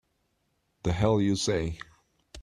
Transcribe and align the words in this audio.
The 0.81 0.93
hell 0.93 1.21
you 1.21 1.35
say! 1.35 1.77